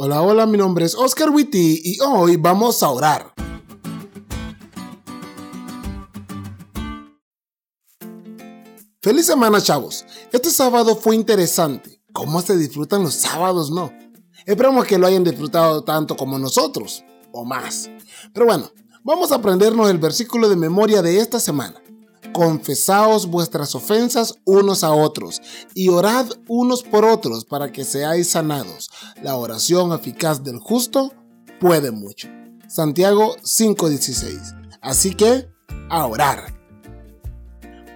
Hola, 0.00 0.22
hola, 0.22 0.46
mi 0.46 0.56
nombre 0.56 0.84
es 0.84 0.94
Oscar 0.94 1.28
Witty 1.30 1.80
y 1.82 2.00
hoy 2.02 2.36
vamos 2.36 2.84
a 2.84 2.90
orar. 2.90 3.34
Feliz 9.02 9.26
semana, 9.26 9.60
chavos. 9.60 10.04
Este 10.30 10.50
sábado 10.50 10.94
fue 10.94 11.16
interesante. 11.16 12.00
¿Cómo 12.12 12.40
se 12.42 12.56
disfrutan 12.56 13.02
los 13.02 13.14
sábados, 13.14 13.72
no? 13.72 13.90
Esperamos 14.46 14.86
que 14.86 14.98
lo 14.98 15.08
hayan 15.08 15.24
disfrutado 15.24 15.82
tanto 15.82 16.16
como 16.16 16.38
nosotros, 16.38 17.02
o 17.32 17.44
más. 17.44 17.90
Pero 18.32 18.46
bueno, 18.46 18.70
vamos 19.02 19.32
a 19.32 19.34
aprendernos 19.34 19.90
el 19.90 19.98
versículo 19.98 20.48
de 20.48 20.54
memoria 20.54 21.02
de 21.02 21.18
esta 21.18 21.40
semana 21.40 21.82
confesaos 22.32 23.26
vuestras 23.26 23.74
ofensas 23.74 24.34
unos 24.44 24.84
a 24.84 24.92
otros 24.92 25.40
y 25.74 25.88
orad 25.88 26.26
unos 26.48 26.82
por 26.82 27.04
otros 27.04 27.44
para 27.44 27.72
que 27.72 27.84
seáis 27.84 28.30
sanados. 28.30 28.90
La 29.22 29.36
oración 29.36 29.92
eficaz 29.92 30.42
del 30.42 30.58
justo 30.58 31.12
puede 31.60 31.90
mucho. 31.90 32.28
Santiago 32.68 33.36
5:16. 33.42 34.54
Así 34.80 35.14
que, 35.14 35.48
a 35.90 36.06
orar. 36.06 36.54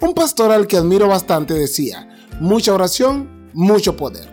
Un 0.00 0.14
pastor 0.14 0.52
al 0.52 0.66
que 0.66 0.76
admiro 0.76 1.08
bastante 1.08 1.54
decía, 1.54 2.08
mucha 2.40 2.72
oración, 2.72 3.50
mucho 3.52 3.96
poder. 3.96 4.28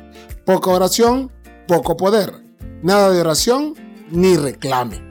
Poca 0.45 0.69
oración, 0.69 1.31
poco 1.67 1.97
poder. 1.97 2.43
Nada 2.83 3.09
de 3.09 3.19
oración, 3.19 3.73
ni 4.11 4.37
reclame. 4.37 5.04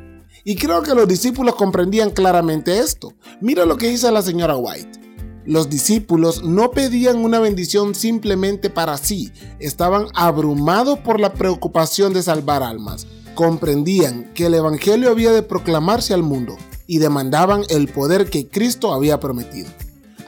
Y 0.45 0.57
creo 0.57 0.83
que 0.83 0.95
los 0.95 1.09
discípulos 1.09 1.55
comprendían 1.55 2.11
claramente 2.11 2.79
esto. 2.79 3.15
Mira 3.41 3.65
lo 3.65 3.79
que 3.79 3.89
dice 3.89 4.13
la 4.13 4.21
señora 4.21 4.57
White. 4.57 5.01
Los 5.47 5.71
discípulos 5.71 6.45
no 6.45 6.71
pedían 6.71 7.19
una 7.19 7.39
bendición 7.39 7.95
simplemente 7.95 8.71
para 8.71 8.97
sí, 8.97 9.33
estaban 9.59 10.07
abrumados 10.15 10.99
por 11.01 11.19
la 11.19 11.33
preocupación 11.33 12.13
de 12.13 12.23
salvar 12.23 12.63
almas. 12.63 13.07
Comprendían 13.35 14.33
que 14.35 14.47
el 14.47 14.55
Evangelio 14.55 15.11
había 15.11 15.33
de 15.33 15.43
proclamarse 15.43 16.15
al 16.15 16.23
mundo 16.23 16.57
y 16.87 16.99
demandaban 16.99 17.63
el 17.69 17.89
poder 17.89 18.29
que 18.29 18.49
Cristo 18.49 18.93
había 18.93 19.21
prometido. 19.21 19.69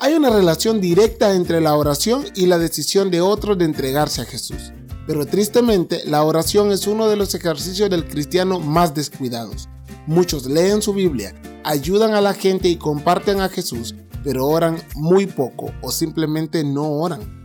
Hay 0.01 0.15
una 0.15 0.31
relación 0.31 0.81
directa 0.81 1.35
entre 1.35 1.61
la 1.61 1.75
oración 1.77 2.25
y 2.35 2.47
la 2.47 2.59
decisión 2.59 3.11
de 3.11 3.21
otros 3.23 3.57
de 3.57 3.67
entregarse 3.67 4.23
a 4.23 4.27
Jesús. 4.27 4.73
Pero 5.07 5.25
tristemente, 5.25 6.03
la 6.05 6.25
oración 6.25 6.73
es 6.73 6.87
uno 6.87 7.09
de 7.09 7.17
los 7.17 7.35
ejercicios 7.35 7.89
del 7.89 8.07
cristiano 8.07 8.61
más 8.61 8.95
descuidados. 8.95 9.69
Muchos 10.07 10.47
leen 10.47 10.83
su 10.83 10.93
Biblia, 10.93 11.35
ayudan 11.65 12.15
a 12.15 12.21
la 12.21 12.33
gente 12.33 12.69
y 12.69 12.77
comparten 12.77 13.41
a 13.41 13.49
Jesús, 13.49 13.95
pero 14.23 14.47
oran 14.47 14.77
muy 14.95 15.27
poco 15.27 15.73
o 15.83 15.91
simplemente 15.91 16.63
no 16.63 16.85
oran. 16.85 17.37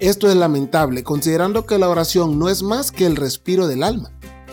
Esto 0.00 0.28
es 0.28 0.34
lamentable 0.34 1.04
considerando 1.04 1.66
que 1.66 1.78
la 1.78 1.88
oración 1.88 2.38
no 2.38 2.48
es 2.48 2.62
más 2.62 2.90
que 2.90 3.06
el 3.06 3.16
respiro 3.16 3.68
del 3.68 3.82
alma. 3.82 4.10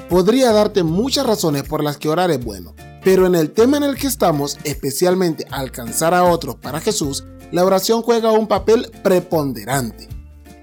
Podría 0.09 0.51
darte 0.51 0.83
muchas 0.83 1.25
razones 1.25 1.63
por 1.63 1.83
las 1.83 1.97
que 1.97 2.09
orar 2.09 2.29
es 2.31 2.43
bueno, 2.43 2.75
pero 3.03 3.25
en 3.25 3.33
el 3.33 3.51
tema 3.51 3.77
en 3.77 3.83
el 3.83 3.95
que 3.95 4.07
estamos, 4.07 4.57
especialmente 4.63 5.47
alcanzar 5.49 6.13
a 6.13 6.25
otros 6.25 6.55
para 6.57 6.79
Jesús, 6.79 7.23
la 7.51 7.65
oración 7.65 8.01
juega 8.01 8.31
un 8.31 8.47
papel 8.47 8.91
preponderante. 9.03 10.16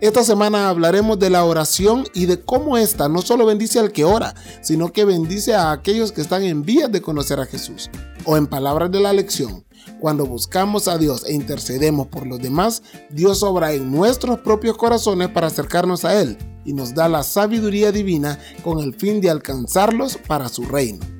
Esta 0.04 0.22
semana 0.22 0.68
hablaremos 0.68 1.18
de 1.18 1.30
la 1.30 1.46
oración 1.46 2.04
y 2.12 2.26
de 2.26 2.38
cómo 2.38 2.76
esta 2.76 3.08
no 3.08 3.22
solo 3.22 3.46
bendice 3.46 3.78
al 3.78 3.90
que 3.90 4.04
ora, 4.04 4.34
sino 4.60 4.92
que 4.92 5.06
bendice 5.06 5.54
a 5.54 5.72
aquellos 5.72 6.12
que 6.12 6.20
están 6.20 6.42
en 6.42 6.62
vías 6.62 6.92
de 6.92 7.00
conocer 7.00 7.40
a 7.40 7.46
Jesús. 7.46 7.88
O 8.26 8.36
en 8.36 8.46
palabras 8.46 8.92
de 8.92 9.00
la 9.00 9.14
lección, 9.14 9.64
cuando 10.00 10.26
buscamos 10.26 10.88
a 10.88 10.98
Dios 10.98 11.24
e 11.26 11.32
intercedemos 11.32 12.08
por 12.08 12.26
los 12.26 12.38
demás, 12.38 12.82
Dios 13.08 13.42
obra 13.42 13.72
en 13.72 13.90
nuestros 13.90 14.40
propios 14.40 14.76
corazones 14.76 15.30
para 15.30 15.46
acercarnos 15.46 16.04
a 16.04 16.20
Él 16.20 16.36
y 16.66 16.74
nos 16.74 16.94
da 16.94 17.08
la 17.08 17.22
sabiduría 17.22 17.90
divina 17.90 18.38
con 18.62 18.80
el 18.80 18.92
fin 18.92 19.22
de 19.22 19.30
alcanzarlos 19.30 20.18
para 20.18 20.50
su 20.50 20.64
reino. 20.64 21.13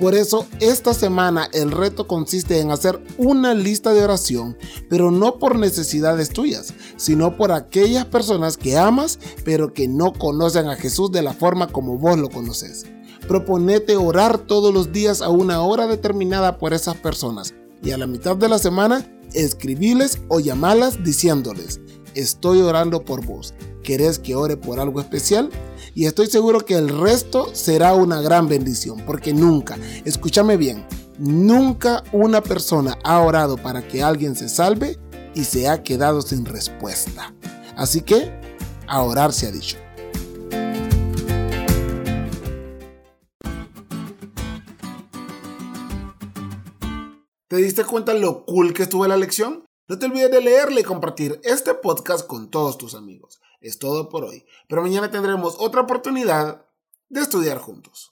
Por 0.00 0.14
eso, 0.14 0.46
esta 0.60 0.94
semana 0.94 1.50
el 1.52 1.70
reto 1.70 2.06
consiste 2.06 2.58
en 2.58 2.70
hacer 2.70 3.02
una 3.18 3.52
lista 3.52 3.92
de 3.92 4.02
oración, 4.02 4.56
pero 4.88 5.10
no 5.10 5.38
por 5.38 5.58
necesidades 5.58 6.30
tuyas, 6.30 6.72
sino 6.96 7.36
por 7.36 7.52
aquellas 7.52 8.06
personas 8.06 8.56
que 8.56 8.78
amas, 8.78 9.18
pero 9.44 9.74
que 9.74 9.88
no 9.88 10.14
conocen 10.14 10.68
a 10.68 10.76
Jesús 10.76 11.12
de 11.12 11.20
la 11.20 11.34
forma 11.34 11.66
como 11.66 11.98
vos 11.98 12.18
lo 12.18 12.30
conoces. 12.30 12.86
Proponete 13.28 13.96
orar 13.96 14.38
todos 14.38 14.72
los 14.72 14.90
días 14.90 15.20
a 15.20 15.28
una 15.28 15.60
hora 15.60 15.86
determinada 15.86 16.56
por 16.56 16.72
esas 16.72 16.96
personas 16.96 17.52
y 17.82 17.90
a 17.90 17.98
la 17.98 18.06
mitad 18.06 18.36
de 18.36 18.48
la 18.48 18.58
semana 18.58 19.06
escribiles 19.34 20.18
o 20.28 20.40
llamalas 20.40 21.04
diciéndoles, 21.04 21.78
estoy 22.14 22.62
orando 22.62 23.04
por 23.04 23.26
vos. 23.26 23.52
¿Querés 23.82 24.18
que 24.18 24.34
ore 24.34 24.56
por 24.56 24.80
algo 24.80 25.00
especial? 25.00 25.50
y 25.94 26.06
estoy 26.06 26.26
seguro 26.28 26.60
que 26.64 26.74
el 26.74 26.88
resto 26.88 27.50
será 27.54 27.94
una 27.94 28.20
gran 28.20 28.48
bendición, 28.48 29.02
porque 29.06 29.32
nunca, 29.32 29.78
escúchame 30.04 30.56
bien, 30.56 30.86
nunca 31.18 32.04
una 32.12 32.40
persona 32.42 32.98
ha 33.04 33.20
orado 33.20 33.56
para 33.56 33.86
que 33.86 34.02
alguien 34.02 34.36
se 34.36 34.48
salve 34.48 34.98
y 35.34 35.44
se 35.44 35.68
ha 35.68 35.82
quedado 35.82 36.22
sin 36.22 36.44
respuesta. 36.44 37.34
Así 37.76 38.02
que, 38.02 38.30
a 38.86 39.02
orar 39.02 39.32
se 39.32 39.46
ha 39.46 39.50
dicho. 39.50 39.76
¿Te 47.48 47.56
diste 47.56 47.84
cuenta 47.84 48.14
lo 48.14 48.44
cool 48.44 48.72
que 48.72 48.84
estuvo 48.84 49.06
la 49.08 49.16
lección? 49.16 49.64
No 49.90 49.98
te 49.98 50.06
olvides 50.06 50.30
de 50.30 50.40
leerle 50.40 50.82
y 50.82 50.84
compartir 50.84 51.40
este 51.42 51.74
podcast 51.74 52.24
con 52.24 52.48
todos 52.48 52.78
tus 52.78 52.94
amigos. 52.94 53.40
Es 53.60 53.80
todo 53.80 54.08
por 54.08 54.22
hoy, 54.22 54.46
pero 54.68 54.82
mañana 54.82 55.10
tendremos 55.10 55.56
otra 55.58 55.80
oportunidad 55.80 56.64
de 57.08 57.20
estudiar 57.20 57.58
juntos. 57.58 58.08